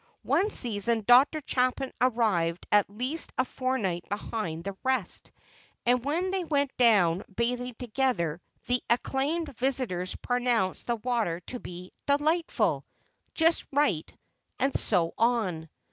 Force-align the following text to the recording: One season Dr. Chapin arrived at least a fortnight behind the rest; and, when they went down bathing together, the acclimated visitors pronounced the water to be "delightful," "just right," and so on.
One 0.23 0.49
season 0.49 1.03
Dr. 1.05 1.43
Chapin 1.45 1.91
arrived 2.01 2.65
at 2.71 2.89
least 2.89 3.33
a 3.37 3.45
fortnight 3.45 4.09
behind 4.09 4.63
the 4.63 4.75
rest; 4.83 5.31
and, 5.85 6.03
when 6.03 6.31
they 6.31 6.43
went 6.43 6.75
down 6.75 7.21
bathing 7.35 7.75
together, 7.77 8.41
the 8.65 8.81
acclimated 8.89 9.55
visitors 9.59 10.15
pronounced 10.15 10.87
the 10.87 10.95
water 10.95 11.39
to 11.41 11.59
be 11.59 11.91
"delightful," 12.07 12.83
"just 13.35 13.67
right," 13.73 14.11
and 14.57 14.73
so 14.73 15.13
on. 15.19 15.69